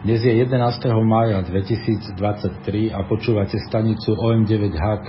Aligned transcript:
Dnes 0.00 0.24
je 0.24 0.32
11. 0.32 0.56
mája 1.04 1.44
2023 1.44 2.16
a 2.88 3.04
počúvate 3.04 3.60
stanicu 3.68 4.16
OM9HQ, 4.16 5.08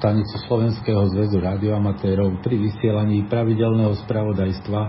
stanicu 0.00 0.40
Slovenského 0.48 1.12
zväzu 1.12 1.44
radioamatérov 1.44 2.40
pri 2.40 2.56
vysielaní 2.56 3.28
pravidelného 3.28 3.92
spravodajstva, 4.00 4.80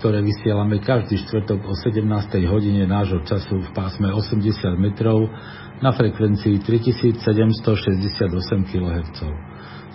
ktoré 0.00 0.24
vysielame 0.24 0.80
každý 0.80 1.20
štvrtok 1.28 1.60
o 1.60 1.76
17. 1.76 2.08
hodine 2.48 2.88
nášho 2.88 3.20
času 3.28 3.60
v 3.60 3.68
pásme 3.76 4.08
80 4.08 4.56
metrov 4.80 5.28
na 5.84 5.92
frekvencii 5.92 6.64
3768 6.64 7.20
kHz. 8.64 9.18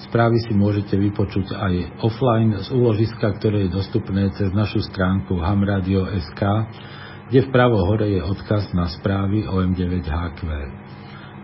Správy 0.05 0.45
si 0.45 0.53
môžete 0.53 0.93
vypočuť 0.93 1.57
aj 1.57 2.05
offline 2.05 2.53
z 2.61 2.69
úložiska, 2.69 3.33
ktoré 3.33 3.65
je 3.65 3.73
dostupné 3.81 4.29
cez 4.37 4.53
našu 4.53 4.85
stránku 4.85 5.41
hamradio.sk 5.41 6.41
kde 7.29 7.45
vpravo 7.45 7.85
hore 7.85 8.09
je 8.09 8.21
odkaz 8.25 8.73
na 8.73 8.89
správy 8.89 9.45
OM9HQ. 9.45 10.41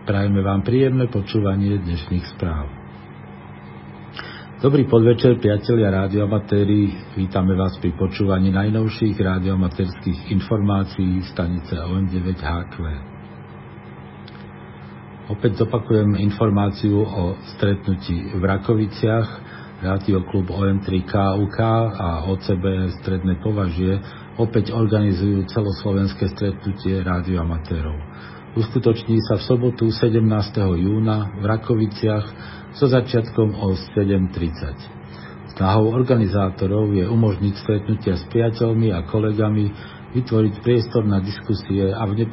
Prajeme 0.02 0.42
vám 0.42 0.66
príjemné 0.66 1.06
počúvanie 1.06 1.78
dnešných 1.78 2.26
správ. 2.34 2.66
Dobrý 4.58 4.82
podvečer, 4.90 5.38
priatelia 5.38 5.94
rádioamatéri. 5.94 7.14
Vítame 7.14 7.54
vás 7.54 7.78
pri 7.78 7.94
počúvaní 7.94 8.50
najnovších 8.50 9.14
rádioamatérských 9.14 10.34
informácií 10.34 11.22
stanice 11.30 11.78
OM9HQ. 11.78 12.74
Opäť 15.30 15.62
zopakujem 15.62 16.18
informáciu 16.18 16.98
o 16.98 17.38
stretnutí 17.54 18.34
v 18.34 18.42
Rakoviciach. 18.42 19.54
Rádioklub 19.86 20.50
OM3KUK 20.50 21.58
a 21.94 22.26
OCB 22.26 22.90
Stredné 22.96 23.38
považie 23.38 24.02
opäť 24.36 24.72
organizujú 24.72 25.48
celoslovenské 25.48 26.28
stretnutie 26.32 27.00
rádioamatérov. 27.00 27.96
Uskutoční 28.56 29.20
sa 29.28 29.36
v 29.36 29.44
sobotu 29.44 29.92
17. 29.92 30.16
júna 30.80 31.36
v 31.36 31.44
Rakoviciach 31.44 32.26
so 32.72 32.88
začiatkom 32.88 33.52
o 33.52 33.76
7.30. 33.96 35.56
Snahou 35.56 35.92
organizátorov 35.92 36.92
je 36.92 37.04
umožniť 37.04 37.54
stretnutia 37.56 38.16
s 38.16 38.24
priateľmi 38.28 38.92
a 38.92 39.04
kolegami, 39.08 39.72
vytvoriť 40.16 40.54
priestor 40.64 41.04
na 41.04 41.20
diskusie 41.20 41.92
a 41.92 42.04
v, 42.08 42.24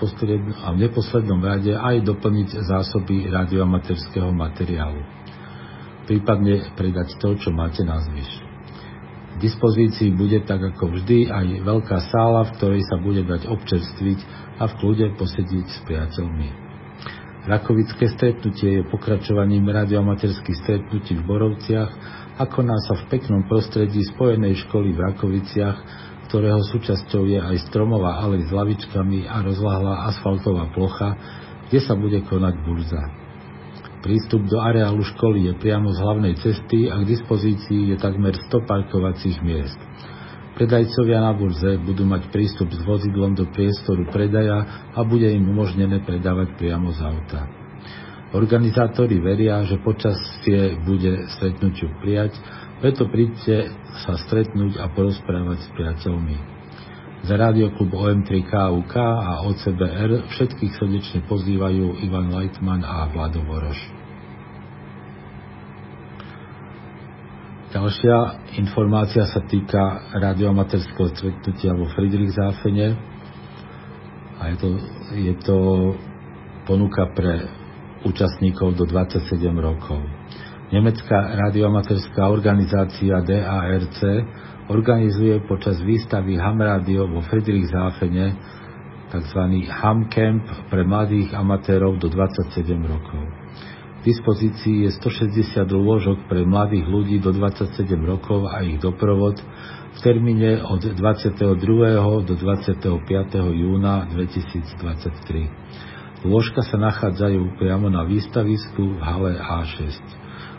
a 0.63 0.67
v 0.71 0.77
neposlednom 0.79 1.39
rade 1.43 1.75
aj 1.75 2.03
doplniť 2.03 2.67
zásoby 2.67 3.27
radioamatérskeho 3.27 4.31
materiálu. 4.31 5.03
Prípadne 6.07 6.71
predať 6.75 7.15
to, 7.19 7.35
čo 7.39 7.51
máte 7.51 7.83
na 7.83 7.99
zvyš. 8.03 8.42
Dispozícii 9.43 10.15
bude 10.15 10.39
tak 10.47 10.63
ako 10.63 10.95
vždy 10.95 11.27
aj 11.27 11.67
veľká 11.67 11.99
sála, 12.07 12.47
v 12.47 12.53
ktorej 12.55 12.81
sa 12.87 12.95
bude 12.95 13.27
dať 13.27 13.51
občerstviť 13.51 14.19
a 14.55 14.71
v 14.71 14.73
kľude 14.79 15.19
posediť 15.19 15.65
s 15.67 15.77
priateľmi. 15.83 16.47
Rakovické 17.43 18.07
stretnutie 18.07 18.79
je 18.79 18.87
pokračovaním 18.87 19.67
radiomaterských 19.67 20.63
stretnutí 20.63 21.19
v 21.19 21.27
Borovciach 21.27 21.91
a 22.39 22.43
koná 22.47 22.79
sa 22.87 22.95
v 23.03 23.11
peknom 23.11 23.43
prostredí 23.43 23.99
spojenej 24.15 24.63
školy 24.63 24.95
v 24.95 25.03
Rakoviciach, 25.11 25.77
ktorého 26.31 26.63
súčasťou 26.63 27.27
je 27.27 27.43
aj 27.43 27.67
stromová 27.67 28.23
alej 28.23 28.47
s 28.47 28.51
lavičkami 28.55 29.27
a 29.27 29.43
rozlahlá 29.43 30.07
asfaltová 30.07 30.71
plocha, 30.71 31.19
kde 31.67 31.83
sa 31.83 31.99
bude 31.99 32.23
konať 32.31 32.55
burza. 32.63 33.22
Prístup 34.03 34.43
do 34.51 34.59
areálu 34.59 34.99
školy 35.15 35.47
je 35.47 35.53
priamo 35.63 35.87
z 35.95 36.03
hlavnej 36.03 36.35
cesty 36.43 36.91
a 36.91 36.99
k 36.99 37.07
dispozícii 37.07 37.95
je 37.95 37.95
takmer 37.95 38.35
100 38.51 38.67
parkovacích 38.67 39.39
miest. 39.39 39.79
Predajcovia 40.59 41.23
na 41.23 41.31
burze 41.31 41.79
budú 41.79 42.03
mať 42.03 42.27
prístup 42.27 42.67
s 42.67 42.83
vozidlom 42.83 43.31
do 43.31 43.47
priestoru 43.47 44.03
predaja 44.11 44.91
a 44.91 44.99
bude 45.07 45.31
im 45.31 45.47
umožnené 45.47 46.03
predávať 46.03 46.51
priamo 46.59 46.91
z 46.91 46.99
auta. 46.99 47.47
Organizátori 48.35 49.23
veria, 49.23 49.63
že 49.63 49.79
počasie 49.79 50.75
bude 50.83 51.23
stretnutiu 51.39 51.87
prijať, 52.03 52.35
preto 52.83 53.07
príďte 53.07 53.71
sa 54.03 54.19
stretnúť 54.19 54.83
a 54.83 54.91
porozprávať 54.91 55.63
s 55.63 55.69
priateľmi. 55.79 56.52
Za 57.23 57.39
rádioklub 57.39 57.87
OM3KUK 57.87 58.93
a 58.99 59.47
OCBR 59.47 60.27
všetkých 60.27 60.73
srdečne 60.75 61.19
pozývajú 61.23 62.03
Ivan 62.03 62.35
Leitman 62.35 62.83
a 62.83 63.07
Vlado 63.07 63.39
Voroš. 63.47 63.79
Ďalšia 67.71 68.43
informácia 68.59 69.23
sa 69.23 69.39
týka 69.39 70.13
radioamaterského 70.19 71.15
stretnutia 71.15 71.71
vo 71.71 71.87
Friedrichsafene 71.95 72.91
a 74.43 74.51
je 74.51 74.55
to, 74.59 74.69
je 75.15 75.33
to 75.47 75.57
ponuka 76.67 77.07
pre 77.15 77.47
účastníkov 78.03 78.75
do 78.75 78.83
27 78.83 79.31
rokov. 79.63 80.03
Nemecká 80.75 81.39
radioamaterská 81.39 82.27
organizácia 82.27 83.23
DARC 83.23 83.99
organizuje 84.71 85.39
počas 85.43 85.81
výstavy 85.83 86.39
Ham 86.39 86.61
Radio 86.61 87.07
vo 87.07 87.21
Friedrichshafene 87.27 88.35
tzv. 89.11 89.39
Ham 89.67 90.07
Camp 90.07 90.47
pre 90.71 90.87
mladých 90.87 91.35
amatérov 91.35 91.99
do 91.99 92.07
27 92.07 92.87
rokov. 92.87 93.27
V 94.03 94.11
dispozícii 94.11 94.83
je 94.87 94.91
160 94.99 95.71
lôžok 95.71 96.27
pre 96.27 96.43
mladých 96.43 96.87
ľudí 96.87 97.19
do 97.23 97.31
27 97.31 97.87
rokov 98.03 98.51
a 98.51 98.63
ich 98.63 98.79
doprovod 98.79 99.39
v 99.93 99.99
termíne 100.03 100.63
od 100.65 100.83
22. 100.83 101.55
do 102.27 102.35
25. 102.35 102.83
júna 103.53 104.05
2023. 104.11 105.47
Lôžka 106.23 106.63
sa 106.63 106.79
nachádzajú 106.79 107.59
priamo 107.59 107.91
na 107.91 108.07
výstavisku 108.07 108.95
v 108.95 108.99
hale 109.03 109.35
A6. 109.39 109.99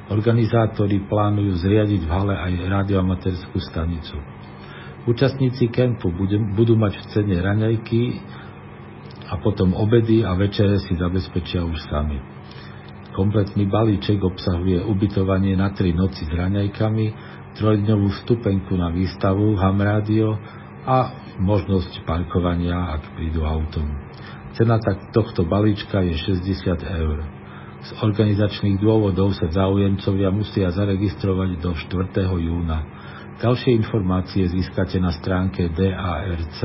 Organizátori 0.04 1.00
plánujú 1.08 1.64
zriadiť 1.64 2.02
v 2.04 2.12
hale 2.12 2.34
aj 2.36 2.52
radioamaterskú 2.68 3.56
stanicu. 3.72 4.20
Účastníci 5.08 5.68
kempu 5.72 6.12
budú 6.56 6.76
mať 6.76 6.92
v 7.00 7.04
cene 7.12 7.36
raňajky 7.40 8.02
a 9.32 9.40
potom 9.40 9.72
obedy 9.72 10.20
a 10.24 10.36
večere 10.36 10.76
si 10.80 10.92
zabezpečia 10.96 11.64
už 11.64 11.76
sami. 11.88 12.20
Kompletný 13.16 13.70
balíček 13.70 14.20
obsahuje 14.20 14.84
ubytovanie 14.84 15.56
na 15.56 15.70
tri 15.72 15.94
noci 15.96 16.26
s 16.26 16.32
raňajkami, 16.34 17.06
trojdňovú 17.56 18.06
vstupenku 18.20 18.74
na 18.74 18.90
výstavu 18.90 19.54
Ham 19.56 19.78
Radio 19.78 20.34
a 20.84 21.30
možnosť 21.38 22.04
parkovania, 22.04 22.98
ak 22.98 23.16
prídu 23.16 23.46
autom. 23.46 23.86
Cena 24.54 24.78
tak 24.78 25.14
tohto 25.14 25.46
balíčka 25.46 26.02
je 26.04 26.14
60 26.14 26.84
eur. 26.84 27.18
Z 27.84 28.00
organizačných 28.00 28.80
dôvodov 28.80 29.36
sa 29.36 29.44
záujemcovia 29.52 30.32
musia 30.32 30.72
zaregistrovať 30.72 31.60
do 31.60 31.76
4. 31.76 32.16
júna. 32.40 32.80
Ďalšie 33.44 33.76
informácie 33.76 34.48
získate 34.48 34.96
na 34.96 35.12
stránke 35.12 35.68
DARC 35.68 36.64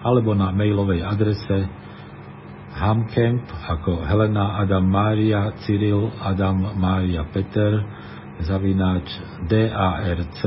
alebo 0.00 0.32
na 0.32 0.48
mailovej 0.48 1.04
adrese 1.04 1.68
hamcamp 2.72 3.44
ako 3.68 4.00
Helena 4.08 4.64
Adam 4.64 4.88
Mária 4.88 5.52
Cyril 5.66 6.08
Adam 6.24 6.72
Mária 6.80 7.28
Peter 7.28 7.84
zavináč 8.40 9.04
darc.david 9.44 10.42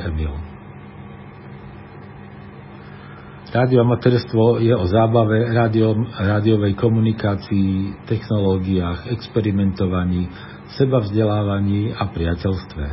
Emil. 0.00 0.51
Radioamatérstvo 3.52 4.64
je 4.64 4.72
o 4.72 4.88
zábave, 4.88 5.52
rádio, 5.52 5.92
rádiovej 6.08 6.72
komunikácii, 6.72 8.00
technológiách, 8.08 9.12
experimentovaní, 9.12 10.24
sebavzdelávaní 10.80 11.92
a 11.92 12.08
priateľstve. 12.08 12.84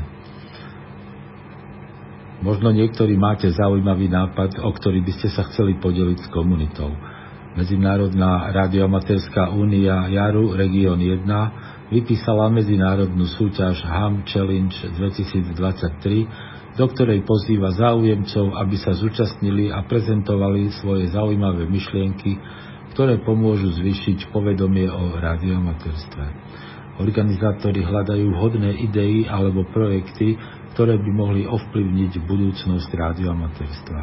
Možno 2.43 2.75
niektorí 2.75 3.15
máte 3.15 3.47
zaujímavý 3.55 4.11
nápad, 4.11 4.59
o 4.59 4.71
ktorý 4.75 4.99
by 4.99 5.11
ste 5.15 5.31
sa 5.31 5.47
chceli 5.47 5.79
podeliť 5.79 6.27
s 6.27 6.31
komunitou. 6.31 6.91
Medzinárodná 7.55 8.51
radioamatérská 8.51 9.55
únia 9.55 10.11
Jaru 10.11 10.59
Region 10.59 10.99
1 10.99 11.23
vypísala 11.87 12.51
medzinárodnú 12.51 13.31
súťaž 13.31 13.79
HAM 13.79 14.27
Challenge 14.27 14.75
2023 14.75 16.48
do 16.77 16.85
ktorej 16.89 17.25
pozýva 17.25 17.73
záujemcov, 17.73 18.53
aby 18.57 18.75
sa 18.77 18.93
zúčastnili 18.93 19.73
a 19.73 19.85
prezentovali 19.87 20.69
svoje 20.81 21.09
zaujímavé 21.09 21.65
myšlienky, 21.65 22.37
ktoré 22.93 23.21
pomôžu 23.23 23.71
zvýšiť 23.73 24.29
povedomie 24.33 24.89
o 24.89 25.17
radiomaterstve. 25.17 26.25
Organizátori 26.99 27.79
hľadajú 27.79 28.27
vhodné 28.35 28.75
idei 28.83 29.23
alebo 29.23 29.63
projekty, 29.71 30.35
ktoré 30.75 30.99
by 30.99 31.11
mohli 31.15 31.47
ovplyvniť 31.47 32.23
budúcnosť 32.27 32.89
radiomaterstva. 32.91 34.01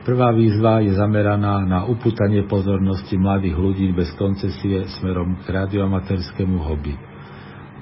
Prvá 0.00 0.32
výzva 0.32 0.80
je 0.80 0.96
zameraná 0.96 1.60
na 1.68 1.84
upútanie 1.84 2.48
pozornosti 2.48 3.20
mladých 3.20 3.56
ľudí 3.56 3.86
bez 3.92 4.08
koncesie 4.16 4.88
smerom 4.96 5.44
k 5.44 5.52
radioamatérskému 5.52 6.56
hobby. 6.64 6.96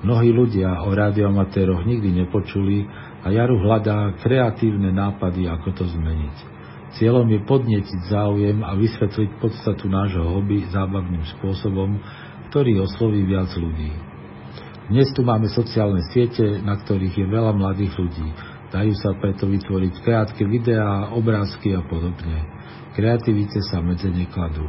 Mnohí 0.03 0.31
ľudia 0.31 0.82
o 0.82 0.94
radioamatéroch 0.94 1.87
nikdy 1.87 2.23
nepočuli 2.23 2.87
a 3.25 3.26
Jaru 3.35 3.59
hľadá 3.59 4.15
kreatívne 4.23 4.94
nápady, 4.94 5.50
ako 5.50 5.75
to 5.75 5.85
zmeniť. 5.91 6.37
Cieľom 6.97 7.29
je 7.29 7.41
podnietiť 7.44 8.00
záujem 8.09 8.65
a 8.65 8.73
vysvetliť 8.79 9.43
podstatu 9.43 9.91
nášho 9.91 10.25
hobby 10.25 10.65
zábavným 10.70 11.20
spôsobom, 11.38 12.00
ktorý 12.49 12.87
osloví 12.87 13.29
viac 13.29 13.53
ľudí. 13.59 13.93
Dnes 14.88 15.12
tu 15.12 15.20
máme 15.20 15.53
sociálne 15.53 16.00
siete, 16.09 16.65
na 16.65 16.81
ktorých 16.81 17.12
je 17.12 17.26
veľa 17.29 17.53
mladých 17.53 17.93
ľudí. 17.93 18.29
Dajú 18.73 18.94
sa 18.97 19.12
preto 19.21 19.44
vytvoriť 19.44 19.94
krátke 20.00 20.49
videá, 20.49 21.12
obrázky 21.12 21.76
a 21.76 21.85
podobne. 21.85 22.41
Kreativite 22.97 23.61
sa 23.69 23.85
medze 23.85 24.09
nekladú. 24.09 24.64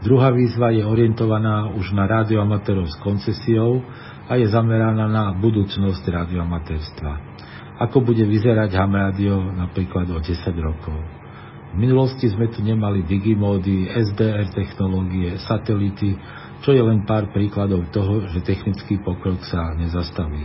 Druhá 0.00 0.32
výzva 0.32 0.72
je 0.72 0.82
orientovaná 0.82 1.70
už 1.76 1.92
na 1.92 2.08
rádioamatérov 2.08 2.88
s 2.88 2.96
koncesiou 3.04 3.84
a 4.26 4.40
je 4.40 4.48
zameraná 4.48 5.06
na 5.06 5.30
budúcnosť 5.36 6.02
rádioamatérstva 6.02 7.31
ako 7.80 8.04
bude 8.04 8.24
vyzerať 8.26 8.70
ham 8.76 8.92
rádio 8.92 9.40
napríklad 9.56 10.10
o 10.12 10.18
10 10.20 10.28
rokov. 10.60 10.98
V 11.72 11.80
minulosti 11.80 12.28
sme 12.28 12.52
tu 12.52 12.60
nemali 12.60 13.00
digimódy, 13.08 13.88
SDR 13.88 14.44
technológie, 14.52 15.40
satelity, 15.40 16.12
čo 16.60 16.76
je 16.76 16.82
len 16.84 17.08
pár 17.08 17.32
príkladov 17.32 17.88
toho, 17.88 18.28
že 18.28 18.44
technický 18.44 19.00
pokrok 19.00 19.40
sa 19.48 19.72
nezastaví. 19.72 20.44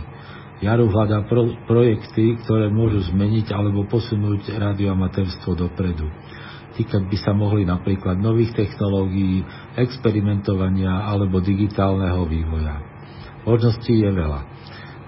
Jaru 0.58 0.90
hľadá 0.90 1.22
pro, 1.28 1.54
projekty, 1.70 2.34
ktoré 2.42 2.66
môžu 2.72 3.06
zmeniť 3.12 3.54
alebo 3.54 3.86
posunúť 3.86 4.56
radioamatérstvo 4.58 5.54
dopredu. 5.54 6.10
Týkať 6.74 7.06
by 7.06 7.18
sa 7.22 7.30
mohli 7.36 7.62
napríklad 7.62 8.18
nových 8.18 8.56
technológií, 8.56 9.44
experimentovania 9.78 11.06
alebo 11.06 11.38
digitálneho 11.38 12.26
vývoja. 12.26 12.82
Možností 13.46 14.02
je 14.02 14.10
veľa. 14.10 14.40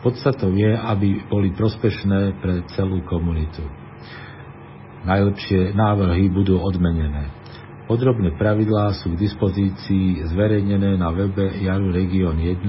Podstatou 0.01 0.57
je, 0.57 0.73
aby 0.73 1.29
boli 1.29 1.53
prospešné 1.53 2.41
pre 2.41 2.65
celú 2.73 3.05
komunitu. 3.05 3.61
Najlepšie 5.05 5.77
návrhy 5.77 6.33
budú 6.33 6.57
odmenené. 6.57 7.29
Podrobné 7.85 8.33
pravidlá 8.41 8.97
sú 9.03 9.13
k 9.13 9.29
dispozícii 9.29 10.25
zverejnené 10.33 10.97
na 10.97 11.13
webe 11.13 11.53
Jaru 11.61 11.93
Region 11.93 12.41
1 12.41 12.65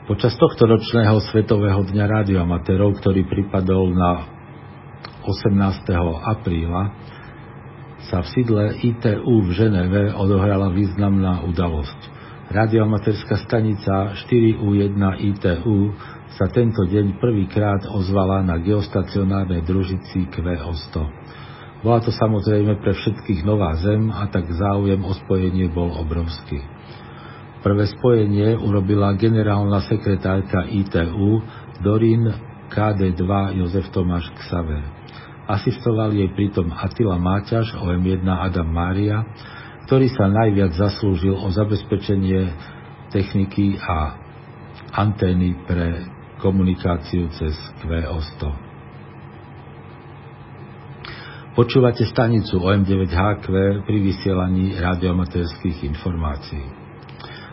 Počas 0.02 0.34
tohto 0.38 0.66
ročného 0.66 1.20
Svetového 1.26 1.82
dňa 1.86 2.06
rádioamatérov, 2.06 2.92
ktorý 3.02 3.24
pripadol 3.26 3.94
na 3.94 4.26
18. 5.26 5.54
apríla, 6.22 6.90
sa 8.10 8.24
v 8.24 8.30
sídle 8.34 8.64
ITU 8.82 9.34
v 9.46 9.50
Ženeve 9.54 10.16
odohrala 10.16 10.72
významná 10.74 11.46
udalosť. 11.46 12.00
Radioamatérská 12.52 13.40
stanica 13.46 14.12
4U1 14.26 14.98
ITU 15.32 15.94
sa 16.36 16.48
tento 16.48 16.84
deň 16.84 17.20
prvýkrát 17.20 17.86
ozvala 17.88 18.42
na 18.42 18.58
geostacionárnej 18.58 19.62
družici 19.64 20.28
QO100. 20.32 20.94
Bola 21.82 21.98
to 21.98 22.14
samozrejme 22.14 22.78
pre 22.78 22.94
všetkých 22.94 23.42
nová 23.42 23.74
zem 23.80 24.06
a 24.12 24.30
tak 24.30 24.46
záujem 24.52 25.02
o 25.02 25.12
spojenie 25.16 25.66
bol 25.72 25.90
obrovský. 25.98 26.62
Prvé 27.62 27.86
spojenie 27.90 28.58
urobila 28.58 29.14
generálna 29.14 29.82
sekretárka 29.86 30.66
ITU 30.66 31.42
Dorin 31.82 32.26
KD2 32.70 33.22
Jozef 33.58 33.86
Tomáš 33.94 34.30
Ksaver. 34.34 35.01
Asistoval 35.42 36.14
jej 36.14 36.30
pritom 36.30 36.70
Attila 36.70 37.18
Máťaš, 37.18 37.74
OM1 37.74 38.22
Adam 38.22 38.70
Mária, 38.70 39.26
ktorý 39.90 40.06
sa 40.14 40.30
najviac 40.30 40.78
zaslúžil 40.78 41.34
o 41.34 41.50
zabezpečenie 41.50 42.46
techniky 43.10 43.74
a 43.82 44.16
antény 44.94 45.58
pre 45.66 46.06
komunikáciu 46.38 47.26
cez 47.34 47.54
QO100. 47.82 48.42
Počúvate 51.52 52.08
stanicu 52.08 52.64
OM9HQ 52.64 53.46
pri 53.84 53.98
vysielaní 54.00 54.72
radioamatérských 54.72 55.84
informácií. 55.84 56.64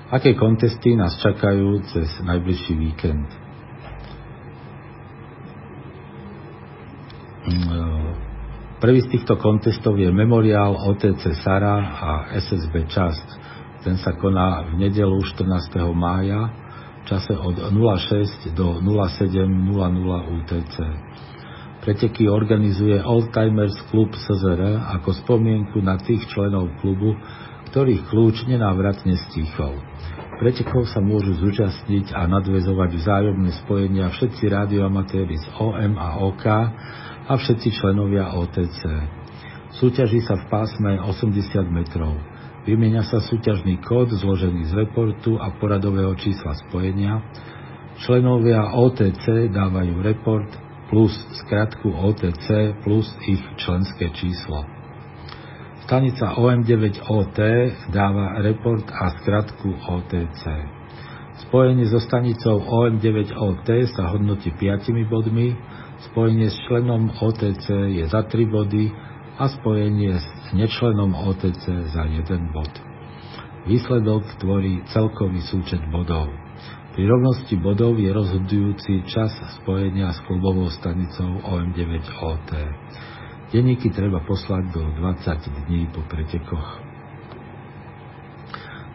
Aké 0.10 0.40
kontesty 0.40 0.96
nás 0.96 1.20
čakajú 1.20 1.84
cez 1.92 2.08
najbližší 2.24 2.74
víkend? 2.80 3.49
Prvý 8.80 9.00
z 9.04 9.12
týchto 9.12 9.36
kontestov 9.36 10.00
je 10.00 10.08
memoriál 10.08 10.76
OTC 10.88 11.36
Sara 11.44 11.78
a 11.84 12.12
SSB 12.40 12.88
Časť. 12.88 13.28
Ten 13.84 13.96
sa 14.00 14.16
koná 14.16 14.68
v 14.72 14.88
nedelu 14.88 15.20
14. 15.24 15.46
mája 15.96 16.52
v 17.00 17.04
čase 17.08 17.36
od 17.36 17.56
06 17.72 18.52
do 18.56 18.80
07.00 18.84 20.36
UTC. 20.36 20.76
Preteky 21.80 22.28
organizuje 22.28 23.00
Oldtimers 23.00 23.76
Club 23.88 24.12
SZR 24.12 24.84
ako 25.00 25.16
spomienku 25.24 25.80
na 25.80 25.96
tých 25.96 26.28
členov 26.28 26.76
klubu, 26.84 27.16
ktorých 27.72 28.04
kľúč 28.12 28.52
nenávratne 28.52 29.16
stíchol. 29.30 29.80
Pretekov 30.44 30.88
sa 30.88 31.04
môžu 31.04 31.36
zúčastniť 31.40 32.16
a 32.16 32.24
nadvezovať 32.28 32.90
vzájomné 32.96 33.52
spojenia 33.64 34.08
všetci 34.12 34.44
radioamatéri 34.48 35.36
z 35.36 35.46
OM 35.60 36.00
a 36.00 36.20
OK 36.24 36.46
a 37.30 37.38
všetci 37.38 37.78
členovia 37.78 38.34
OTC. 38.34 38.82
Súťaží 39.78 40.26
sa 40.26 40.34
v 40.34 40.50
pásme 40.50 40.98
80 40.98 41.30
metrov. 41.70 42.18
Vymieňa 42.66 43.06
sa 43.06 43.22
súťažný 43.22 43.78
kód 43.86 44.10
zložený 44.10 44.66
z 44.66 44.74
reportu 44.74 45.38
a 45.38 45.54
poradového 45.62 46.18
čísla 46.18 46.58
spojenia. 46.68 47.22
Členovia 48.02 48.74
OTC 48.74 49.54
dávajú 49.54 50.02
report 50.02 50.50
plus 50.90 51.14
skratku 51.46 51.94
OTC 51.94 52.82
plus 52.82 53.06
ich 53.30 53.42
členské 53.62 54.10
číslo. 54.18 54.66
Stanica 55.86 56.34
OM9OT 56.34 57.40
dáva 57.94 58.42
report 58.42 58.90
a 58.90 59.14
skratku 59.22 59.70
OTC. 59.86 60.44
Spojenie 61.46 61.88
so 61.88 62.02
stanicou 62.02 62.62
OM9OT 62.62 63.70
sa 63.94 64.12
hodnotí 64.14 64.50
5 64.54 64.92
bodmi, 65.08 65.56
Spojenie 66.00 66.48
s 66.48 66.56
členom 66.72 67.12
OTC 67.12 67.68
je 67.92 68.08
za 68.08 68.24
3 68.24 68.48
body 68.48 68.88
a 69.36 69.52
spojenie 69.52 70.16
s 70.16 70.28
nečlenom 70.56 71.12
OTC 71.12 71.92
za 71.92 72.04
1 72.08 72.56
bod. 72.56 72.72
Výsledok 73.68 74.24
tvorí 74.40 74.80
celkový 74.96 75.44
súčet 75.44 75.84
bodov. 75.92 76.32
Pri 76.96 77.04
rovnosti 77.04 77.56
bodov 77.60 78.00
je 78.00 78.16
rozhodujúci 78.16 79.04
čas 79.12 79.36
spojenia 79.60 80.16
s 80.16 80.24
klubovou 80.24 80.72
stanicou 80.72 81.44
OM9OT. 81.44 82.52
Denníky 83.52 83.92
treba 83.92 84.24
poslať 84.24 84.72
do 84.72 84.84
20 85.04 85.68
dní 85.68 85.92
po 85.92 86.00
pretekoch. 86.08 86.80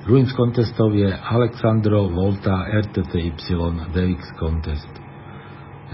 Druhým 0.05 0.29
z 0.29 0.35
kontestov 0.37 0.93
je 0.93 1.09
Alexandro 1.09 2.09
Volta 2.13 2.65
RTTY 2.69 3.33
DX 3.93 4.21
Contest. 4.37 5.04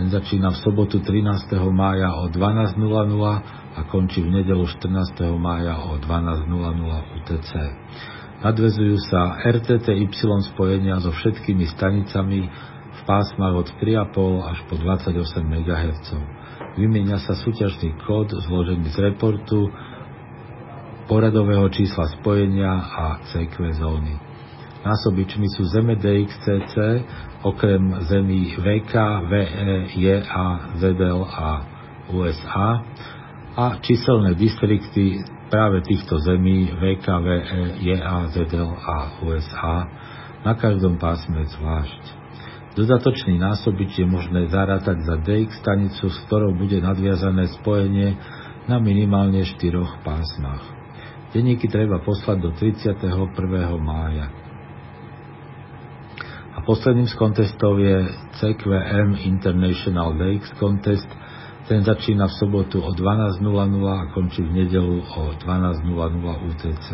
Začína 0.01 0.57
v 0.57 0.59
sobotu 0.65 1.05
13. 1.05 1.61
mája 1.69 2.09
o 2.25 2.33
12.00 2.33 2.81
a 3.77 3.81
končí 3.85 4.25
v 4.25 4.33
nedelu 4.41 4.65
14. 4.65 5.13
mája 5.37 5.77
o 5.77 6.01
12.00 6.01 7.17
UTC. 7.21 7.51
Nadvezujú 8.41 8.97
sa 9.13 9.37
RTTY 9.45 10.09
spojenia 10.57 11.05
so 11.05 11.13
všetkými 11.13 11.69
stanicami 11.69 12.49
v 12.97 13.01
pásmach 13.05 13.53
od 13.53 13.69
3,5 13.77 14.49
až 14.49 14.59
po 14.73 14.81
28 14.81 15.21
MHz. 15.45 16.17
Vymieňa 16.81 17.21
sa 17.21 17.37
súťažný 17.37 17.93
kód 18.01 18.33
zložený 18.33 18.89
z 18.89 18.99
reportu, 19.05 19.69
poradového 21.13 21.69
čísla 21.69 22.09
spojenia 22.17 22.73
a 22.73 23.21
CQ 23.29 23.77
zóny. 23.77 24.30
Násobičmi 24.81 25.45
sú 25.53 25.69
Zeme 25.69 26.01
DXCC, 26.01 26.75
okrem 27.45 28.01
zemí 28.09 28.57
VK, 28.57 28.95
VE, 29.29 29.45
JA, 29.93 30.49
a 31.29 31.51
USA 32.09 32.71
a 33.61 33.77
číselné 33.85 34.33
distrikty 34.41 35.21
práve 35.53 35.85
týchto 35.85 36.17
zemí 36.25 36.73
VK, 36.73 37.07
VE, 37.07 37.39
JA, 37.85 38.25
a 38.25 38.97
USA 39.21 39.77
na 40.41 40.57
každom 40.57 40.97
pásme 40.97 41.45
zvlášť. 41.45 42.03
Dodatočný 42.73 43.37
násobič 43.37 44.01
je 44.01 44.07
možné 44.09 44.49
zarátať 44.49 45.05
za 45.05 45.21
DX 45.21 45.61
stanicu, 45.61 46.09
s 46.09 46.17
ktorou 46.25 46.57
bude 46.57 46.81
nadviazané 46.81 47.53
spojenie 47.61 48.17
na 48.65 48.81
minimálne 48.81 49.45
4 49.45 49.61
pásmach. 50.07 50.65
Denníky 51.35 51.69
treba 51.69 52.01
poslať 52.01 52.39
do 52.41 52.51
31. 52.57 53.11
mája. 53.77 54.50
A 56.61 56.69
posledným 56.69 57.09
z 57.09 57.17
kontestov 57.17 57.81
je 57.81 58.05
CQM 58.37 59.17
International 59.25 60.13
Lakes 60.13 60.53
Contest. 60.61 61.09
Ten 61.65 61.81
začína 61.81 62.29
v 62.29 62.37
sobotu 62.37 62.85
o 62.85 62.93
12.00 62.93 63.49
a 63.89 64.13
končí 64.13 64.45
v 64.45 64.53
nedelu 64.69 65.01
o 65.01 65.33
12.00 65.41 65.89
UTC. 66.53 66.89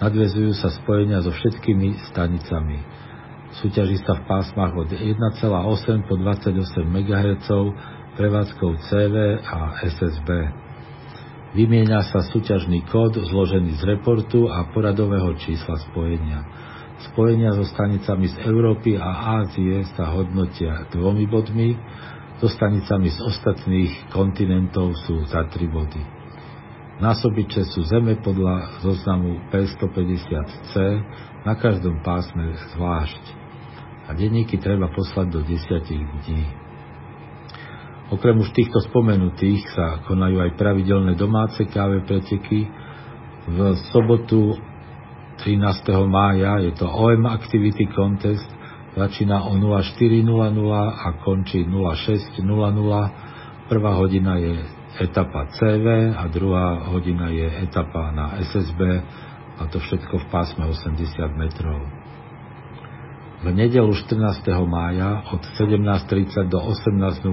Nadvezujú 0.00 0.56
sa 0.56 0.72
spojenia 0.72 1.20
so 1.20 1.28
všetkými 1.28 2.08
stanicami. 2.08 2.80
Súťaží 3.60 4.00
sa 4.00 4.16
v 4.16 4.24
pásmach 4.24 4.72
od 4.72 4.88
1,8 4.88 6.08
po 6.08 6.16
28 6.16 6.56
MHz 6.80 7.48
prevádzkou 8.16 8.70
CV 8.80 9.44
a 9.44 9.76
SSB. 9.92 10.28
Vymieňa 11.52 12.00
sa 12.08 12.24
súťažný 12.32 12.88
kód 12.88 13.12
zložený 13.12 13.76
z 13.76 13.92
reportu 13.92 14.48
a 14.48 14.72
poradového 14.72 15.36
čísla 15.36 15.76
spojenia. 15.92 16.69
Spojenia 17.00 17.56
so 17.56 17.64
stanicami 17.64 18.28
z 18.28 18.36
Európy 18.44 19.00
a 19.00 19.40
Ázie 19.40 19.88
sa 19.96 20.12
hodnotia 20.12 20.84
dvomi 20.92 21.24
bodmi, 21.24 21.72
so 22.36 22.48
stanicami 22.48 23.08
z 23.08 23.18
ostatných 23.24 24.12
kontinentov 24.12 24.92
sú 25.08 25.24
za 25.28 25.48
tri 25.48 25.64
body. 25.64 26.00
Násobiče 27.00 27.64
sú 27.72 27.80
Zeme 27.88 28.20
podľa 28.20 28.84
zoznamu 28.84 29.48
P150C 29.48 30.72
na 31.48 31.56
každom 31.56 32.04
pásme 32.04 32.52
zvlášť 32.76 33.24
a 34.04 34.12
denníky 34.12 34.60
treba 34.60 34.92
poslať 34.92 35.26
do 35.32 35.40
10 35.40 35.56
dní. 36.28 36.44
Okrem 38.10 38.36
už 38.42 38.50
týchto 38.52 38.82
spomenutých 38.90 39.70
sa 39.70 40.02
konajú 40.04 40.42
aj 40.42 40.58
pravidelné 40.58 41.14
domáce 41.14 41.62
káve 41.70 42.02
preteky. 42.02 42.66
V 43.46 43.58
sobotu 43.94 44.58
13. 45.44 45.88
mája 46.06 46.58
je 46.58 46.72
to 46.76 46.86
OM 46.86 47.26
Activity 47.26 47.88
Contest, 47.96 48.48
začína 48.96 49.44
o 49.44 49.56
04.00 49.56 50.28
a 51.04 51.08
končí 51.24 51.64
06.00. 51.64 53.10
Prvá 53.68 53.92
hodina 53.94 54.36
je 54.36 54.56
etapa 55.00 55.46
CV 55.54 56.12
a 56.12 56.26
druhá 56.26 56.90
hodina 56.90 57.30
je 57.30 57.46
etapa 57.62 58.10
na 58.10 58.36
SSB 58.42 58.80
a 59.60 59.62
to 59.70 59.78
všetko 59.78 60.18
v 60.18 60.26
pásme 60.28 60.66
80 60.66 61.00
metrov 61.38 62.00
v 63.40 63.56
nedelu 63.56 63.88
14. 63.88 64.44
mája 64.68 65.24
od 65.32 65.40
17.30 65.56 66.52
do 66.52 66.60
18.00 66.60 67.24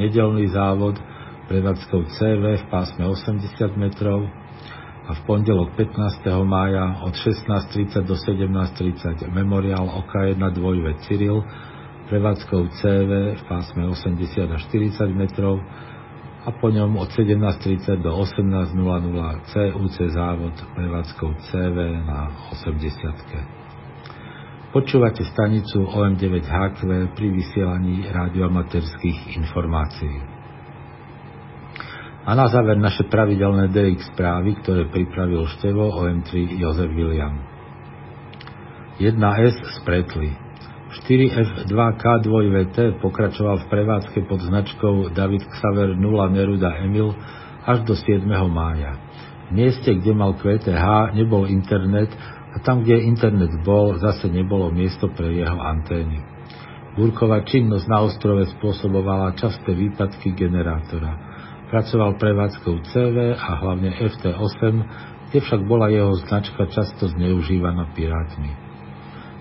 nedelný 0.00 0.48
závod 0.48 0.96
prevádzkou 1.52 2.08
CV 2.08 2.56
v 2.56 2.64
pásme 2.72 3.04
80 3.04 3.76
metrov 3.76 4.32
a 5.02 5.10
v 5.18 5.20
pondelok 5.26 5.74
15. 5.74 6.22
mája 6.46 7.02
od 7.02 7.14
16.30 7.14 8.06
do 8.06 8.14
17.30 8.14 9.26
memoriál 9.34 9.90
OK1 9.90 10.38
dvojve 10.38 10.94
Cyril 11.02 11.42
prevádzkou 12.06 12.68
CV 12.78 13.10
v 13.34 13.42
pásme 13.48 13.88
80 13.88 14.46
až 14.52 14.62
40 14.70 15.10
metrov 15.16 15.58
a 16.42 16.50
po 16.50 16.70
ňom 16.70 16.98
od 16.98 17.08
17.30 17.14 18.02
do 18.02 18.14
18.00 18.14 18.74
CUC 19.46 19.96
závod 20.10 20.54
prevádzkou 20.74 21.30
CV 21.50 21.76
na 22.02 22.30
80. 22.52 23.62
Počúvate 24.72 25.20
stanicu 25.28 25.84
OM9HQ 25.84 26.80
pri 27.12 27.26
vysielaní 27.28 28.08
radioamaterských 28.08 29.36
informácií. 29.36 30.31
A 32.22 32.38
na 32.38 32.46
záver 32.46 32.78
naše 32.78 33.02
pravidelné 33.10 33.74
DX 33.74 34.14
správy, 34.14 34.54
ktoré 34.62 34.86
pripravil 34.86 35.42
števo 35.58 35.90
OM3 35.90 36.54
Jozef 36.54 36.94
William. 36.94 37.34
1S 39.02 39.82
spretli. 39.82 40.30
4F2K2VT 41.02 43.02
pokračoval 43.02 43.64
v 43.64 43.68
prevádzke 43.72 44.18
pod 44.28 44.44
značkou 44.44 45.10
David 45.10 45.42
Xaver 45.50 45.98
0 45.98 46.30
Neruda 46.30 46.78
Emil 46.84 47.10
až 47.66 47.82
do 47.88 47.98
7. 47.98 48.22
mája. 48.46 49.02
V 49.50 49.58
mieste, 49.58 49.90
kde 49.90 50.14
mal 50.14 50.38
QTH, 50.38 51.16
nebol 51.18 51.50
internet 51.50 52.12
a 52.52 52.60
tam, 52.62 52.86
kde 52.86 53.02
internet 53.02 53.50
bol, 53.64 53.98
zase 53.98 54.28
nebolo 54.28 54.70
miesto 54.70 55.10
pre 55.10 55.32
jeho 55.32 55.58
antény. 55.58 56.22
Burková 56.92 57.40
činnosť 57.48 57.88
na 57.88 58.04
ostrove 58.04 58.44
spôsobovala 58.60 59.32
časté 59.34 59.72
výpadky 59.72 60.36
generátora. 60.36 61.31
Pracoval 61.72 62.20
prevádzkou 62.20 62.84
CV 62.92 63.32
a 63.32 63.50
hlavne 63.64 63.96
FT8, 63.96 64.60
kde 65.32 65.38
však 65.40 65.64
bola 65.64 65.88
jeho 65.88 66.12
značka 66.20 66.68
často 66.68 67.08
zneužívaná 67.08 67.96
pirátmi. 67.96 68.52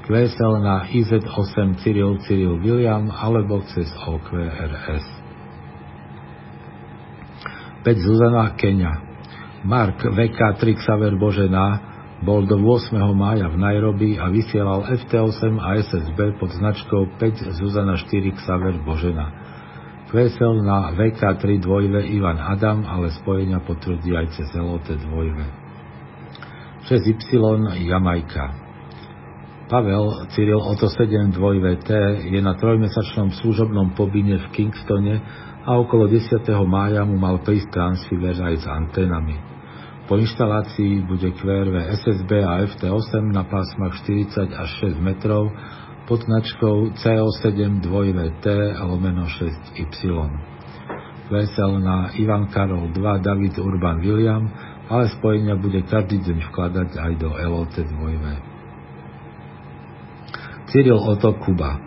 QSL 0.07 0.63
na 0.63 0.88
IZ8 0.88 1.83
Cyril 1.83 2.23
Cyril 2.23 2.55
William 2.63 3.11
alebo 3.11 3.59
cez 3.75 3.91
OQRS. 4.07 5.05
5 7.83 8.00
Zuzana 8.00 8.55
Kenia 8.55 8.95
Mark 9.67 10.00
VK3 10.00 10.79
Xaver 10.79 11.19
Božena 11.19 11.83
bol 12.23 12.47
do 12.47 12.55
8. 12.63 12.95
mája 13.11 13.51
v 13.51 13.59
Nairobi 13.59 14.15
a 14.15 14.31
vysielal 14.31 14.88
FT8 14.88 15.59
a 15.59 15.83
SSB 15.83 16.39
pod 16.39 16.55
značkou 16.55 17.11
5 17.19 17.59
Zuzana 17.59 18.00
4 18.00 18.39
Xaver 18.39 18.79
Božena. 18.88 19.50
Kvesel 20.12 20.68
na 20.68 20.91
VK3 20.91 21.63
dvojve 21.63 22.03
Ivan 22.03 22.36
Adam, 22.36 22.84
ale 22.84 23.15
spojenia 23.15 23.63
potvrdí 23.63 24.12
aj 24.12 24.27
cez 24.36 24.51
LOT 24.60 24.84
dvojve. 25.08 25.46
6Y 26.84 27.39
Jamajka 27.88 28.46
Pavel 29.72 30.27
Cyril 30.36 30.60
Oto 30.60 30.91
7 30.91 31.32
dvojve 31.32 31.80
T 31.88 31.96
je 32.27 32.44
na 32.44 32.60
trojmesačnom 32.60 33.32
služobnom 33.39 33.96
pobyne 33.96 34.36
v 34.36 34.48
Kingstone 34.51 35.15
a 35.63 35.80
okolo 35.80 36.12
10. 36.12 36.44
mája 36.68 37.08
mu 37.08 37.15
mal 37.15 37.39
prísť 37.39 37.72
transfer 37.72 38.36
aj 38.36 38.56
s 38.60 38.68
anténami. 38.68 39.39
Po 40.12 40.20
inštalácii 40.20 41.08
bude 41.08 41.32
QRV 41.39 41.88
SSB 42.03 42.44
a 42.44 42.68
FT8 42.68 43.32
na 43.32 43.48
pásmach 43.48 43.96
40 44.03 44.60
až 44.60 44.70
6 44.91 45.00
metrov 45.00 45.56
pod 46.12 46.27
značkou 46.27 46.91
CO7 47.00 47.80
2VT 47.80 48.75
lomeno 48.84 49.32
6Y. 49.32 50.12
VSL 51.32 51.80
na 51.80 52.12
Ivan 52.20 52.51
Karol 52.51 52.91
2 52.91 53.00
David 53.24 53.56
Urban 53.56 54.03
William, 54.03 54.44
ale 54.91 55.08
spojenia 55.08 55.56
bude 55.56 55.80
každý 55.88 56.20
deň 56.20 56.51
vkladať 56.51 57.00
aj 57.00 57.12
do 57.15 57.32
LOT 57.32 57.72
2 57.80 60.68
Cyril 60.68 61.00
Oto 61.00 61.32
Kuba 61.39 61.80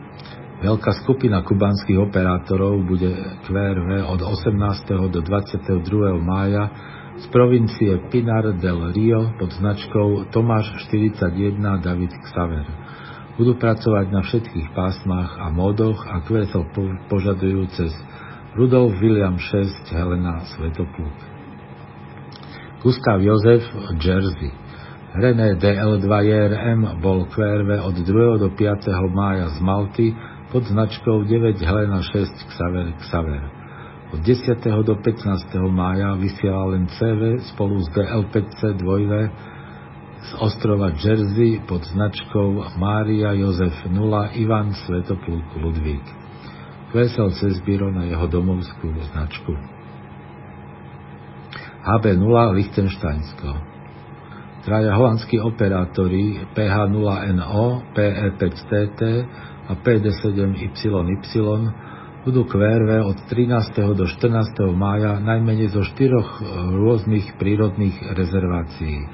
Veľká 0.64 1.04
skupina 1.04 1.44
kubanských 1.44 2.00
operátorov 2.00 2.80
bude 2.88 3.12
QRV 3.44 4.08
od 4.08 4.24
18. 4.24 5.12
do 5.12 5.20
22. 5.20 5.84
mája 6.24 6.72
z 7.20 7.28
provincie 7.28 8.08
Pinar 8.08 8.56
del 8.56 8.88
Rio 8.88 9.36
pod 9.36 9.52
značkou 9.52 10.32
Tomáš 10.32 10.72
41 10.88 11.60
David 11.84 12.16
Xaver. 12.24 12.83
Budú 13.34 13.58
pracovať 13.58 14.06
na 14.14 14.22
všetkých 14.22 14.78
pásmach 14.78 15.34
a 15.42 15.50
módoch 15.50 16.06
a 16.06 16.22
kvesel 16.22 16.70
požadujú 17.10 17.66
cez 17.74 17.90
Rudolf 18.54 18.94
William 19.02 19.34
6 19.34 19.90
Helena 19.90 20.46
Svetopluk. 20.54 21.18
Gustav 22.78 23.18
Jozef 23.18 23.66
Jersey 23.98 24.54
René 25.14 25.58
DL2 25.58 26.06
JRM 26.06 27.02
bol 27.02 27.26
QRV 27.30 27.82
od 27.82 27.94
2. 28.02 28.38
do 28.38 28.50
5. 28.54 28.86
mája 29.10 29.50
z 29.50 29.58
Malty 29.62 30.06
pod 30.54 30.66
značkou 30.70 31.26
9 31.26 31.58
Helena 31.58 32.02
6 32.02 32.30
Xaver 32.54 32.94
Xaver. 33.02 33.42
Od 34.14 34.22
10. 34.22 34.62
do 34.62 34.94
15. 34.94 35.54
mája 35.74 36.14
vysiela 36.14 36.70
len 36.70 36.86
CV 36.86 37.42
spolu 37.50 37.82
s 37.82 37.90
DL5C 37.90 38.78
2 38.78 39.53
z 40.24 40.32
ostrova 40.40 40.88
Jersey 40.96 41.60
pod 41.68 41.84
značkou 41.84 42.80
Mária 42.80 43.36
Jozef 43.36 43.76
0 43.84 44.32
Ivan 44.40 44.72
Svetopluk 44.72 45.44
Ludvík. 45.60 46.04
Vesel 46.96 47.28
cez 47.36 47.60
biro 47.60 47.92
na 47.92 48.08
jeho 48.08 48.24
domovskú 48.24 48.88
značku. 49.12 49.52
HB0 51.84 52.56
Lichtensteinsko. 52.56 53.48
Traja 54.64 54.96
holandskí 54.96 55.36
operátori 55.36 56.40
PH0NO, 56.56 57.92
PE5TT 57.92 59.00
a 59.68 59.72
PD7YY 59.76 61.44
budú 62.24 62.48
QRV 62.48 62.90
od 63.04 63.18
13. 63.28 63.92
do 63.92 64.08
14. 64.08 64.56
mája 64.72 65.20
najmenej 65.20 65.68
zo 65.68 65.84
štyroch 65.84 66.40
rôznych 66.72 67.36
prírodných 67.36 68.16
rezervácií 68.16 69.04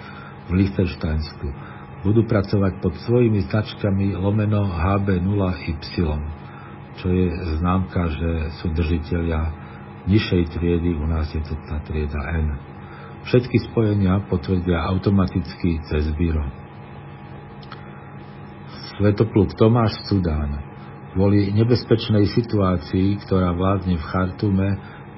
v 0.50 0.66
Liechtensteinsku. 0.66 1.47
Budú 2.02 2.26
pracovať 2.26 2.83
pod 2.83 2.97
svojimi 3.07 3.47
značkami 3.47 4.19
lomeno 4.19 4.66
HB0Y, 4.66 5.78
čo 6.99 7.07
je 7.07 7.28
známka, 7.61 8.11
že 8.11 8.30
sú 8.61 8.75
držiteľia 8.75 9.40
nižšej 10.11 10.42
triedy, 10.59 10.97
u 10.97 11.07
nás 11.07 11.30
je 11.30 11.40
to 11.45 11.54
tá 11.71 11.78
trieda 11.87 12.21
N. 12.35 12.57
Všetky 13.30 13.71
spojenia 13.71 14.26
potvrdia 14.26 14.80
automaticky 14.90 15.78
cez 15.87 16.09
byro. 16.16 16.42
Svetopluk 18.97 19.54
Tomáš 19.57 19.97
Sudán 20.09 20.71
Kvôli 21.11 21.50
nebezpečnej 21.50 22.30
situácii, 22.30 23.19
ktorá 23.26 23.50
vládne 23.50 23.99
v 23.99 24.09
Chartume, 24.14 24.69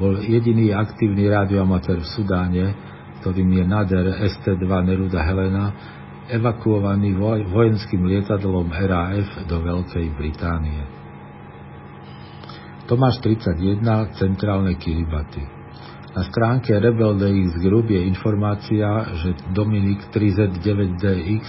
bol 0.01 0.25
jediný 0.25 0.73
aktívny 0.73 1.29
radioamatér 1.29 2.01
v 2.01 2.11
Sudáne, 2.17 2.67
ktorým 3.23 3.55
je 3.55 3.65
Nader 3.65 4.07
ST2 4.27 4.67
Neruda 4.67 5.23
Helena, 5.23 5.71
evakuovaný 6.27 7.15
vojenským 7.47 8.03
lietadlom 8.03 8.67
RAF 8.67 9.47
do 9.47 9.63
Veľkej 9.63 10.11
Británie. 10.19 10.83
Tomáš 12.91 13.23
31, 13.23 13.79
centrálne 14.19 14.75
Kiribati. 14.75 15.63
Na 16.13 16.29
stránke 16.29 16.77
Rebel 16.77 17.17
DX 17.17 17.57
Group 17.63 17.89
je 17.89 18.05
informácia, 18.05 19.17
že 19.23 19.33
Dominik 19.55 20.13
3Z9DX 20.13 21.43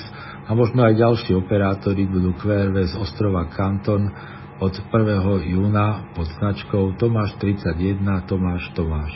a 0.48 0.56
možno 0.56 0.88
aj 0.88 0.94
ďalší 0.96 1.36
operátori 1.36 2.08
budú 2.08 2.32
QRV 2.40 2.76
z 2.88 2.96
ostrova 2.96 3.50
Kanton 3.52 4.08
od 4.64 4.74
1. 4.88 5.52
júna 5.52 6.16
pod 6.16 6.32
značkou 6.40 6.96
Tomáš 6.96 7.36
31 7.44 8.08
Tomáš 8.24 8.72
Tomáš. 8.72 9.12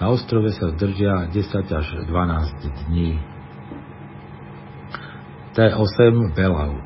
Na 0.00 0.08
ostrove 0.08 0.48
sa 0.56 0.72
zdržia 0.72 1.28
10 1.28 1.76
až 1.76 1.86
12 2.08 2.88
dní. 2.88 3.20
T8 5.52 6.32
Belau. 6.32 6.80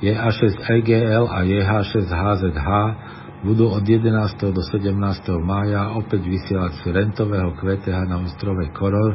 JH6 0.00 0.56
EGL 0.64 1.28
a 1.28 1.44
JH6 1.44 2.08
HZH 2.08 2.68
budú 3.44 3.68
od 3.68 3.84
11. 3.84 4.08
do 4.48 4.62
17. 4.64 4.96
mája 5.44 5.92
opäť 5.92 6.24
vysielať 6.24 6.72
z 6.80 6.82
rentového 6.88 7.52
QTH 7.52 8.08
na 8.08 8.22
ostrove 8.24 8.64
Koror 8.72 9.12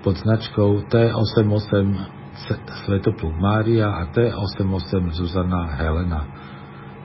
pod 0.00 0.16
značkou 0.16 0.88
T88 0.88 1.86
Svetopluk 2.88 3.36
Mária 3.36 3.92
a 3.92 4.08
T88 4.08 5.12
Zuzana 5.12 5.76
Helena. 5.76 6.24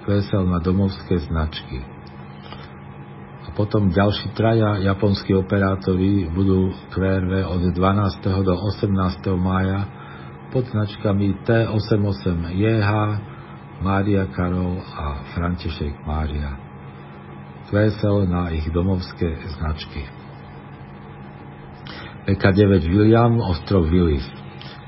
QSL 0.07 0.47
na 0.47 0.63
domovské 0.63 1.19
značky. 1.27 1.96
Potom 3.57 3.89
ďalší 3.89 4.37
traja 4.37 4.77
japonskí 4.85 5.33
operátori 5.33 6.29
budú 6.29 6.69
QRV 6.93 7.41
od 7.41 7.73
12. 7.73 8.45
do 8.45 8.53
18. 8.53 8.93
mája 9.33 9.81
pod 10.53 10.69
značkami 10.69 11.41
T88JH, 11.41 12.91
Mária 13.81 14.29
Karol 14.29 14.77
a 14.77 15.25
František 15.33 16.05
Mária. 16.05 16.53
Kvesel 17.73 18.29
na 18.29 18.53
ich 18.53 18.69
domovské 18.69 19.41
značky. 19.57 20.05
VK9 22.29 22.85
William, 22.93 23.41
ostrov 23.41 23.89
Willis. 23.89 24.23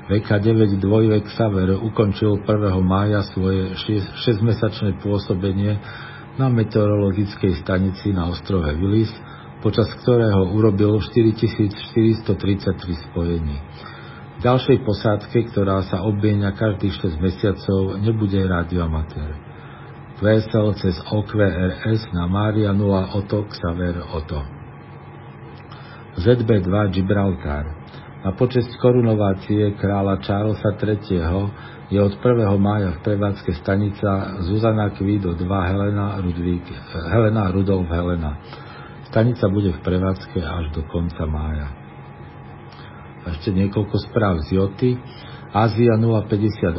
VK9 0.06 0.78
dvojvek 0.78 1.26
Saver 1.34 1.74
ukončil 1.74 2.38
1. 2.46 2.46
mája 2.86 3.26
svoje 3.34 3.74
6-mesačné 4.14 5.02
pôsobenie 5.02 5.74
na 6.40 6.48
meteorologickej 6.48 7.60
stanici 7.60 8.16
na 8.16 8.32
ostrove 8.32 8.72
Willis, 8.80 9.12
počas 9.60 9.92
ktorého 10.00 10.48
urobil 10.56 10.96
4433 11.04 12.24
spojení 13.12 13.60
ďalšej 14.40 14.78
posádke, 14.88 15.52
ktorá 15.52 15.84
sa 15.84 16.00
obmienia 16.00 16.56
každých 16.56 16.96
6 16.96 17.20
mesiacov, 17.20 18.00
nebude 18.00 18.40
radioamatér. 18.40 19.36
QSL 20.20 20.76
cez 20.80 20.96
OQRS 21.00 22.12
na 22.12 22.28
Mária 22.28 22.72
0 22.76 23.16
Oto 23.16 23.48
Xaver 23.48 24.04
Oto. 24.12 24.40
ZB2 26.20 26.72
Gibraltar. 26.92 27.64
Na 28.20 28.36
počest 28.36 28.68
korunovácie 28.84 29.80
kráľa 29.80 30.20
Charlesa 30.20 30.76
III. 30.76 31.79
Je 31.90 31.98
od 31.98 32.14
1. 32.22 32.46
mája 32.56 32.94
v 32.96 33.02
prevádzke 33.02 33.50
stanica 33.58 34.40
Zuzana 34.46 34.94
Kvido 34.94 35.34
2 35.34 35.42
Helena, 35.44 36.22
Rudvík, 36.22 36.64
Helena 37.10 37.50
Rudolf 37.50 37.90
Helena. 37.90 38.38
Stanica 39.10 39.50
bude 39.50 39.74
v 39.74 39.80
prevádzke 39.82 40.38
až 40.38 40.70
do 40.70 40.86
konca 40.86 41.26
mája 41.26 41.80
ešte 43.28 43.52
niekoľko 43.52 43.96
správ 44.08 44.40
z 44.48 44.56
Joty, 44.56 44.90
Ázia 45.50 45.98
058, 45.98 46.78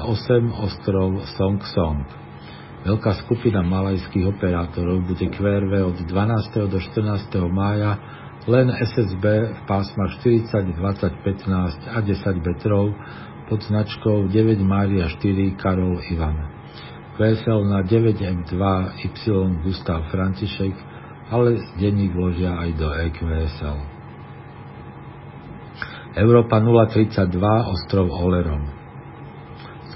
ostrov 0.63 1.10
Song 1.36 1.60
Song. 1.75 2.08
Veľká 2.88 3.13
skupina 3.22 3.62
malajských 3.62 4.25
operátorov 4.32 5.06
bude 5.06 5.27
QRV 5.27 5.74
od 5.86 5.98
12. 6.08 6.71
do 6.71 6.78
14. 6.80 7.30
mája 7.52 8.00
len 8.50 8.74
SSB 8.74 9.26
v 9.54 9.62
pásmach 9.69 10.17
40, 10.24 10.74
20, 10.74 11.13
15 11.13 11.93
a 11.93 11.97
10 12.02 12.41
metrov 12.41 12.89
pod 13.51 13.67
značkou 13.67 14.31
9 14.31 14.63
Mária 14.63 15.11
4 15.11 15.59
Karol 15.59 15.99
Ivan. 16.07 16.39
QSL 17.19 17.67
na 17.67 17.83
9M2 17.83 18.55
Y 18.95 19.11
Gustav 19.67 20.07
František, 20.07 20.71
ale 21.27 21.59
denník 21.75 22.15
vložia 22.15 22.55
aj 22.55 22.69
do 22.79 22.87
EQSL. 22.87 23.77
Európa 26.15 26.63
032 26.63 27.27
ostrov 27.67 28.07
Oleron. 28.07 28.71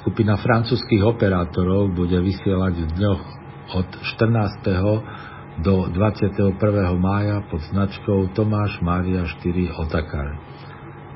Skupina 0.04 0.36
francúzských 0.36 1.08
operátorov 1.08 1.96
bude 1.96 2.20
vysielať 2.20 2.76
v 2.76 2.90
dňoch 2.92 3.24
od 3.72 3.88
14. 4.20 5.64
do 5.64 5.76
21. 5.96 6.60
mája 7.00 7.40
pod 7.48 7.64
značkou 7.72 8.36
Tomáš 8.36 8.84
Mária 8.84 9.24
4 9.24 9.80
Otakar. 9.80 10.55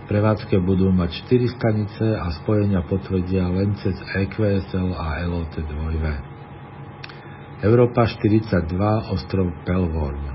Prevádzke 0.09 0.57
budú 0.65 0.89
mať 0.89 1.21
4 1.29 1.53
stanice 1.53 2.17
a 2.17 2.33
spojenia 2.41 2.81
potvrdia 2.81 3.45
len 3.45 3.77
cez 3.77 3.93
EQSL 3.93 4.89
a 4.97 5.21
LOT 5.29 5.53
2 5.53 7.61
Európa 7.61 8.09
42 8.09 8.73
ostrov 9.13 9.53
Pelvorn. 9.69 10.33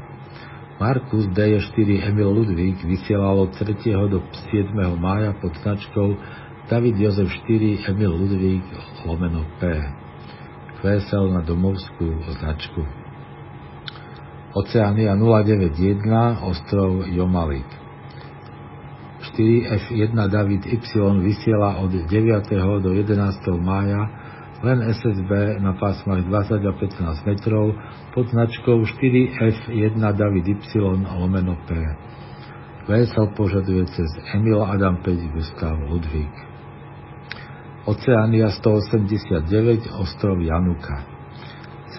Markus 0.79 1.27
D4 1.27 2.07
Emil 2.07 2.31
Ludvík 2.31 2.87
vysielal 2.87 3.35
od 3.35 3.51
3. 3.59 3.75
do 4.07 4.23
7. 4.55 4.79
mája 4.95 5.35
pod 5.43 5.51
značkou 5.59 6.23
David 6.71 6.95
Jozef 6.95 7.35
4 7.51 7.91
Emil 7.91 8.15
Ludvík 8.15 8.63
lomeno 9.03 9.43
P. 9.59 9.75
QSL 10.79 11.35
na 11.35 11.43
domovskú 11.43 12.23
značku. 12.39 12.87
Oceánia 14.55 15.19
091 15.19 16.47
ostrov 16.47 17.11
Jomalik. 17.11 17.84
4F1 19.35 20.31
David 20.31 20.67
Y 20.67 20.79
vysiela 21.23 21.77
od 21.77 21.91
9. 21.91 22.51
do 22.83 22.93
11. 22.93 23.59
mája 23.59 24.07
len 24.63 24.81
SSB 24.81 25.59
na 25.59 25.75
pásmach 25.75 26.23
20 26.23 26.63
a 26.63 26.73
15 26.73 27.27
metrov 27.27 27.75
pod 28.15 28.31
značkou 28.31 28.87
4F1 28.87 29.99
David 29.99 30.47
Y 30.47 30.79
lomeno 31.19 31.59
P. 31.67 31.75
VSL 32.87 33.35
požaduje 33.35 33.85
cez 33.91 34.07
Emil 34.35 34.63
Adam 34.63 35.03
5 35.03 35.35
Gustav 35.35 35.83
Ludvík. 35.83 36.35
Oceánia 37.85 38.55
189 38.55 39.91
ostrov 39.99 40.39
Januka. 40.39 41.05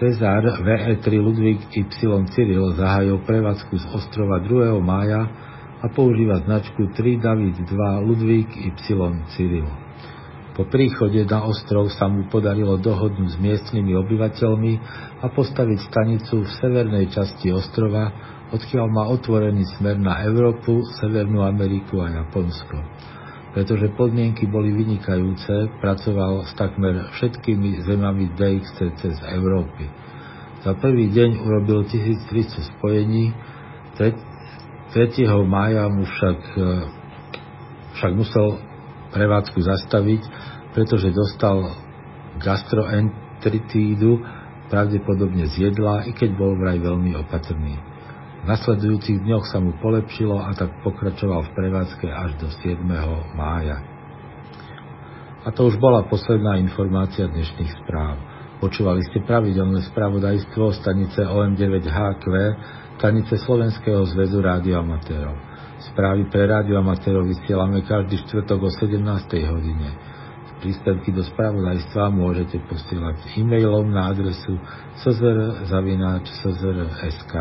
Cezar 0.00 0.42
VE3 0.64 1.06
Ludvík 1.20 1.60
Y 1.76 1.84
Cyril 2.32 2.72
zahájil 2.74 3.18
prevádzku 3.28 3.78
z 3.78 3.86
ostrova 3.94 4.38
2. 4.40 4.80
mája 4.80 5.45
a 5.82 5.86
používa 5.92 6.40
značku 6.40 6.88
3 6.96 7.20
David 7.20 7.56
2 7.68 8.06
Ludvík 8.08 8.50
Y 8.56 8.72
Cyril. 9.36 9.68
Po 10.56 10.64
príchode 10.64 11.20
na 11.28 11.44
ostrov 11.44 11.92
sa 11.92 12.08
mu 12.08 12.32
podarilo 12.32 12.80
dohodnúť 12.80 13.28
s 13.28 13.36
miestnymi 13.36 13.92
obyvateľmi 13.92 14.72
a 15.20 15.28
postaviť 15.28 15.78
stanicu 15.84 16.48
v 16.48 16.54
severnej 16.56 17.12
časti 17.12 17.52
ostrova, 17.52 18.08
odkiaľ 18.56 18.86
má 18.88 19.04
otvorený 19.12 19.68
smer 19.76 20.00
na 20.00 20.24
Európu, 20.24 20.80
Severnú 20.96 21.44
Ameriku 21.44 22.00
a 22.00 22.08
Japonsko. 22.08 22.80
Pretože 23.52 23.92
podmienky 24.00 24.48
boli 24.48 24.72
vynikajúce, 24.72 25.76
pracoval 25.84 26.48
s 26.48 26.52
takmer 26.56 27.12
všetkými 27.20 27.84
zemami 27.84 28.32
DXCC 28.32 29.00
z 29.12 29.20
Európy. 29.36 29.92
Za 30.64 30.72
prvý 30.80 31.12
deň 31.12 31.44
urobil 31.44 31.84
1300 31.84 32.80
spojení, 32.80 33.36
3. 34.96 35.28
mája 35.44 35.92
mu 35.92 36.08
však, 36.08 36.40
však 38.00 38.12
musel 38.16 38.56
prevádzku 39.12 39.60
zastaviť, 39.60 40.22
pretože 40.72 41.12
dostal 41.12 41.76
gastroenteritídu, 42.40 44.24
pravdepodobne 44.72 45.52
z 45.52 45.68
jedla, 45.68 46.08
i 46.08 46.16
keď 46.16 46.40
bol 46.40 46.56
vraj 46.56 46.80
veľmi 46.80 47.12
opatrný. 47.12 47.76
V 48.40 48.44
nasledujúcich 48.48 49.20
dňoch 49.20 49.44
sa 49.52 49.60
mu 49.60 49.76
polepšilo 49.84 50.40
a 50.40 50.56
tak 50.56 50.72
pokračoval 50.80 51.44
v 51.44 51.50
prevádzke 51.52 52.08
až 52.08 52.32
do 52.40 52.48
7. 52.64 52.80
mája. 53.36 53.84
A 55.44 55.52
to 55.52 55.68
už 55.68 55.76
bola 55.76 56.08
posledná 56.08 56.56
informácia 56.56 57.28
dnešných 57.28 57.84
správ. 57.84 58.16
Počúvali 58.64 59.04
ste 59.12 59.20
pravidelné 59.20 59.84
spravodajstvo 59.92 60.72
stanice 60.72 61.20
OM9HQ, 61.20 62.24
stanice 62.96 63.36
Slovenského 63.44 64.00
zväzu 64.08 64.40
rádioamatérov. 64.40 65.36
Správy 65.92 66.32
pre 66.32 66.48
rádioamatérov 66.48 67.28
vysielame 67.28 67.84
každý 67.84 68.16
štvrtok 68.24 68.64
o 68.64 68.70
17. 68.72 69.04
hodine. 69.52 69.92
Príspevky 70.56 71.12
do 71.12 71.20
spravodajstva 71.20 72.08
môžete 72.08 72.56
posielať 72.64 73.20
e-mailom 73.36 73.92
na 73.92 74.08
adresu 74.08 74.56
czr.sk. 75.04 77.34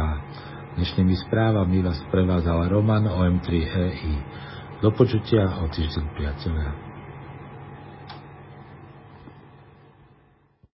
Dnešnými 0.76 1.16
správami 1.24 1.80
vás 1.80 2.04
prevádzal 2.12 2.68
Roman 2.68 3.08
OM3EI. 3.08 4.20
Do 4.84 4.92
počutia 4.92 5.48
o 5.64 5.72
týždeň, 5.72 6.06
priateľia. 6.12 6.85